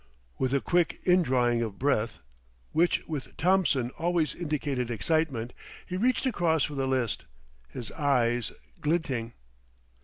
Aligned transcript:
With 0.39 0.51
a 0.55 0.61
quick 0.61 0.99
indrawing 1.05 1.61
of 1.61 1.77
breath, 1.77 2.17
which 2.71 3.03
with 3.05 3.37
Thompson 3.37 3.91
always 3.99 4.33
indicated 4.33 4.89
excitement, 4.89 5.53
he 5.85 5.95
reached 5.95 6.25
across 6.25 6.63
for 6.63 6.73
the 6.73 6.87
list, 6.87 7.25
his 7.69 7.91
eyes 7.91 8.51
glinting. 8.79 9.33